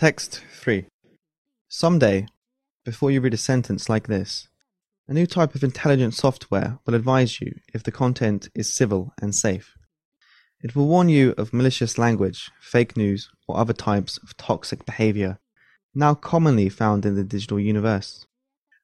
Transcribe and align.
Text 0.00 0.42
3. 0.54 0.86
Someday, 1.68 2.26
before 2.86 3.10
you 3.10 3.20
read 3.20 3.34
a 3.34 3.36
sentence 3.36 3.90
like 3.90 4.06
this, 4.06 4.48
a 5.06 5.12
new 5.12 5.26
type 5.26 5.54
of 5.54 5.62
intelligent 5.62 6.14
software 6.14 6.78
will 6.86 6.94
advise 6.94 7.38
you 7.42 7.56
if 7.74 7.82
the 7.82 7.92
content 7.92 8.48
is 8.54 8.72
civil 8.72 9.12
and 9.20 9.34
safe. 9.34 9.76
It 10.62 10.74
will 10.74 10.88
warn 10.88 11.10
you 11.10 11.34
of 11.36 11.52
malicious 11.52 11.98
language, 11.98 12.50
fake 12.62 12.96
news, 12.96 13.28
or 13.46 13.58
other 13.58 13.74
types 13.74 14.16
of 14.22 14.34
toxic 14.38 14.86
behavior 14.86 15.38
now 15.94 16.14
commonly 16.14 16.70
found 16.70 17.04
in 17.04 17.14
the 17.14 17.22
digital 17.22 17.60
universe. 17.60 18.24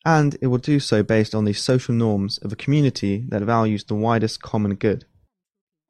And 0.05 0.37
it 0.43 0.49
will 0.49 0.59
do 0.59 0.79
so 0.79 1.03
based 1.03 1.35
on 1.35 1.47
the 1.47 1.55
social 1.55 1.95
norms 1.95 2.37
of 2.43 2.53
a 2.53 2.57
community 2.57 3.25
that 3.31 3.41
values 3.41 3.85
the 3.85 3.95
widest 3.95 4.43
common 4.43 4.75
good. 4.75 5.07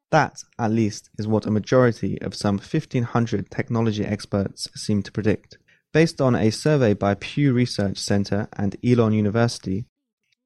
That, 0.09 0.43
at 0.57 0.71
least, 0.71 1.09
is 1.17 1.27
what 1.27 1.45
a 1.45 1.51
majority 1.51 2.21
of 2.21 2.33
some 2.33 2.57
1500 2.57 3.51
technology 3.51 4.05
experts 4.05 4.69
seem 4.73 5.03
to 5.03 5.11
predict. 5.11 5.57
Based 5.91 6.21
on 6.21 6.35
a 6.35 6.49
survey 6.49 6.93
by 6.93 7.15
Pew 7.15 7.53
Research 7.53 7.97
Center 7.97 8.47
and 8.53 8.77
Elon 8.85 9.13
University, 9.13 9.85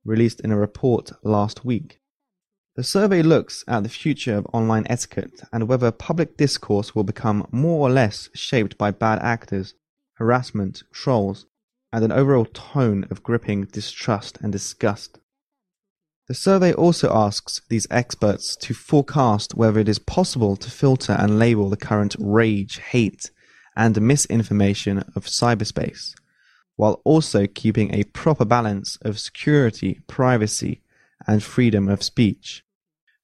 released 0.03 0.41
in 0.41 0.51
a 0.51 0.57
report 0.57 1.11
last 1.23 1.63
week. 1.63 1.99
The 2.75 2.83
survey 2.83 3.21
looks 3.21 3.63
at 3.67 3.83
the 3.83 3.89
future 3.89 4.35
of 4.35 4.47
online 4.53 4.87
etiquette 4.89 5.41
and 5.51 5.67
whether 5.67 5.91
public 5.91 6.37
discourse 6.37 6.95
will 6.95 7.03
become 7.03 7.47
more 7.51 7.87
or 7.87 7.91
less 7.91 8.29
shaped 8.33 8.77
by 8.77 8.91
bad 8.91 9.19
actors, 9.19 9.75
harassment, 10.13 10.83
trolls, 10.93 11.45
and 11.93 12.03
an 12.05 12.11
overall 12.11 12.45
tone 12.45 13.05
of 13.11 13.23
gripping 13.23 13.65
distrust 13.65 14.37
and 14.41 14.51
disgust. 14.51 15.19
The 16.27 16.33
survey 16.33 16.73
also 16.73 17.13
asks 17.13 17.61
these 17.69 17.87
experts 17.89 18.55
to 18.57 18.73
forecast 18.73 19.55
whether 19.55 19.79
it 19.79 19.89
is 19.89 19.99
possible 19.99 20.55
to 20.55 20.69
filter 20.69 21.13
and 21.13 21.39
label 21.39 21.69
the 21.69 21.77
current 21.77 22.15
rage, 22.19 22.77
hate, 22.77 23.31
and 23.75 23.99
misinformation 24.01 24.99
of 25.15 25.25
cyberspace, 25.25 26.13
while 26.75 27.01
also 27.03 27.47
keeping 27.47 27.93
a 27.93 28.03
proper 28.03 28.45
balance 28.45 28.97
of 29.01 29.19
security, 29.19 30.01
privacy, 30.07 30.81
and 31.27 31.43
freedom 31.43 31.87
of 31.87 32.03
speech. 32.03 32.63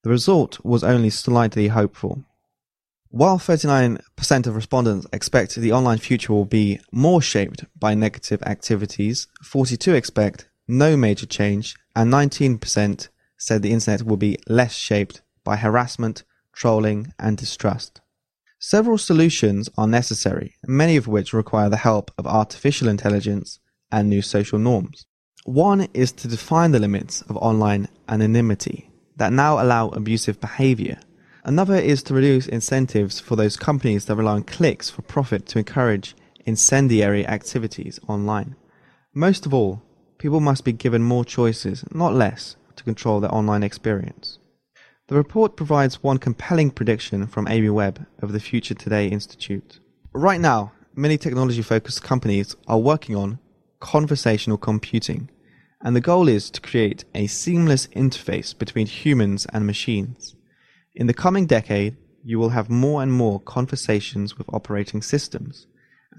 The 0.04 0.10
result 0.10 0.64
was 0.64 0.84
only 0.84 1.10
slightly 1.10 1.68
hopeful. 1.68 2.24
While 3.10 3.40
39% 3.40 4.48
of 4.48 4.56
respondents 4.56 5.08
expect 5.14 5.56
the 5.56 5.72
online 5.72 5.98
future 5.98 6.34
will 6.34 6.46
be 6.46 6.80
more 6.92 7.22
shaped 7.22 7.66
by 7.78 7.94
negative 7.94 8.44
activities, 8.44 9.28
42 9.44 9.94
expect 9.94 10.50
no 10.68 10.98
major 10.98 11.26
change, 11.26 11.76
and 11.98 12.14
19% 12.14 13.10
said 13.38 13.64
the 13.64 13.72
internet 13.72 14.04
will 14.04 14.18
be 14.18 14.38
less 14.48 14.76
shaped 14.76 15.24
by 15.44 15.56
harassment, 15.56 16.24
trolling, 16.54 17.12
and 17.18 17.36
distrust. 17.38 18.02
Several 18.60 19.00
solutions 19.00 19.68
are 19.80 19.88
necessary, 19.88 20.54
many 20.68 20.96
of 20.96 21.08
which 21.08 21.34
require 21.34 21.70
the 21.70 21.78
help 21.78 22.12
of 22.20 22.28
artificial 22.28 22.88
intelligence 22.88 23.58
and 23.92 24.08
new 24.08 24.22
social 24.22 24.60
norms. 24.60 25.08
One 25.46 25.88
is 25.96 26.12
to 26.12 26.28
define 26.28 26.70
the 26.70 26.80
limits 26.80 27.24
of 27.24 27.38
online 27.38 27.88
anonymity 28.08 28.92
that 29.16 29.34
now 29.34 29.60
allow 29.60 29.90
abusive 29.90 30.40
behavior. 30.40 31.00
Another 31.46 31.78
is 31.78 32.04
to 32.04 32.14
reduce 32.14 32.46
incentives 32.46 33.20
for 33.20 33.36
those 33.36 33.58
companies 33.58 34.06
that 34.06 34.18
rely 34.18 34.34
on 34.34 34.44
clicks 34.44 34.88
for 34.88 35.02
profit 35.02 35.48
to 35.48 35.58
encourage 35.58 36.16
incendiary 36.46 37.26
activities 37.26 38.00
online. 38.08 38.56
Most 39.16 39.48
of 39.48 39.54
all, 39.56 39.82
people 40.18 40.40
must 40.40 40.64
be 40.64 40.72
given 40.74 41.04
more 41.04 41.26
choices, 41.26 41.84
not 41.92 42.14
less, 42.14 42.56
to 42.76 42.84
control 42.84 43.20
their 43.20 43.34
online 43.34 43.64
experience. 43.64 44.40
The 45.08 45.16
report 45.16 45.56
provides 45.56 46.04
one 46.04 46.18
compelling 46.18 46.72
prediction 46.72 47.28
from 47.28 47.48
Amy 47.48 47.70
Webb 47.70 48.06
of 48.22 48.34
the 48.34 48.40
Future 48.40 48.74
Today 48.74 49.08
Institute. 49.08 49.80
Right 50.14 50.42
now, 50.42 50.74
many 50.96 51.18
technology 51.18 51.62
focused 51.62 52.04
companies 52.04 52.56
are 52.68 52.80
working 52.80 53.16
on 53.16 53.40
conversational 53.80 54.58
computing, 54.58 55.30
and 55.82 55.96
the 55.96 56.02
goal 56.02 56.28
is 56.28 56.50
to 56.50 56.62
create 56.62 57.06
a 57.16 57.28
seamless 57.28 57.88
interface 57.88 58.58
between 58.58 58.88
humans 58.88 59.46
and 59.54 59.66
machines. 59.66 60.36
In 60.96 61.08
the 61.08 61.14
coming 61.14 61.46
decade, 61.46 61.96
you 62.24 62.40
will 62.40 62.50
have 62.50 62.70
more 62.70 63.02
and 63.02 63.14
more 63.14 63.40
conversations 63.40 64.38
with 64.38 64.52
operating 64.52 65.02
systems, 65.02 65.68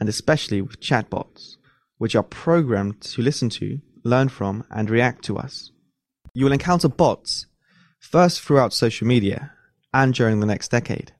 and 0.00 0.08
especially 0.08 0.62
with 0.62 0.80
chatbots, 0.80 1.56
which 1.98 2.14
are 2.14 2.22
programmed 2.22 3.00
to 3.02 3.20
listen 3.20 3.50
to, 3.50 3.80
learn 4.04 4.28
from, 4.28 4.64
and 4.70 4.90
react 4.90 5.24
to 5.24 5.38
us. 5.38 5.70
You 6.34 6.44
will 6.44 6.52
encounter 6.52 6.88
bots, 6.88 7.46
first 7.98 8.40
throughout 8.40 8.72
social 8.72 9.06
media, 9.06 9.52
and 9.92 10.14
during 10.14 10.40
the 10.40 10.46
next 10.46 10.70
decade. 10.70 11.12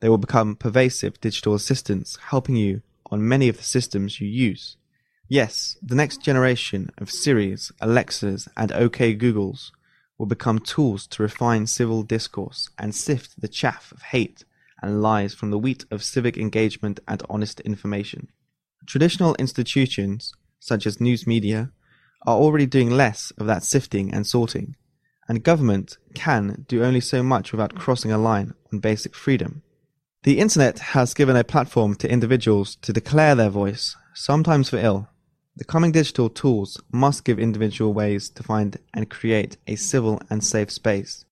They 0.00 0.08
will 0.08 0.18
become 0.18 0.56
pervasive 0.56 1.20
digital 1.20 1.54
assistants 1.54 2.18
helping 2.30 2.56
you 2.56 2.82
on 3.10 3.26
many 3.26 3.48
of 3.48 3.56
the 3.56 3.62
systems 3.62 4.20
you 4.20 4.28
use. 4.28 4.76
Yes, 5.28 5.76
the 5.82 5.94
next 5.94 6.22
generation 6.22 6.90
of 6.98 7.10
Siris, 7.10 7.72
Alexas, 7.80 8.48
and 8.56 8.72
OK 8.72 9.16
Googles 9.16 9.70
will 10.18 10.26
become 10.26 10.58
tools 10.58 11.06
to 11.08 11.22
refine 11.22 11.66
civil 11.66 12.02
discourse 12.02 12.68
and 12.78 12.94
sift 12.94 13.40
the 13.40 13.48
chaff 13.48 13.90
of 13.92 14.02
hate 14.02 14.44
and 14.82 15.00
lies 15.00 15.34
from 15.34 15.50
the 15.50 15.58
wheat 15.58 15.84
of 15.90 16.04
civic 16.04 16.36
engagement 16.36 17.00
and 17.08 17.22
honest 17.30 17.60
information. 17.60 18.28
Traditional 18.86 19.34
institutions, 19.36 20.34
such 20.60 20.86
as 20.86 21.00
news 21.00 21.26
media, 21.26 21.70
are 22.26 22.36
already 22.36 22.66
doing 22.66 22.90
less 22.90 23.32
of 23.38 23.46
that 23.46 23.64
sifting 23.64 24.12
and 24.12 24.26
sorting, 24.26 24.76
and 25.28 25.42
government 25.42 25.98
can 26.14 26.64
do 26.68 26.84
only 26.84 27.00
so 27.00 27.22
much 27.22 27.52
without 27.52 27.74
crossing 27.74 28.12
a 28.12 28.18
line 28.18 28.54
on 28.72 28.78
basic 28.78 29.14
freedom. 29.14 29.62
The 30.22 30.38
internet 30.38 30.78
has 30.78 31.14
given 31.14 31.36
a 31.36 31.44
platform 31.44 31.96
to 31.96 32.10
individuals 32.10 32.76
to 32.76 32.92
declare 32.92 33.34
their 33.34 33.50
voice, 33.50 33.96
sometimes 34.14 34.70
for 34.70 34.78
ill, 34.78 35.08
the 35.56 35.64
coming 35.64 35.92
digital 35.92 36.28
tools 36.28 36.80
must 36.90 37.24
give 37.24 37.38
individual 37.38 37.92
ways 37.92 38.28
to 38.30 38.42
find 38.42 38.76
and 38.92 39.08
create 39.08 39.56
a 39.68 39.76
civil 39.76 40.20
and 40.28 40.42
safe 40.42 40.70
space. 40.70 41.24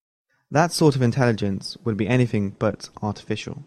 That 0.50 0.70
sort 0.70 0.94
of 0.94 1.02
intelligence 1.02 1.76
would 1.84 1.96
be 1.96 2.06
anything 2.06 2.50
but 2.50 2.88
artificial. 3.02 3.64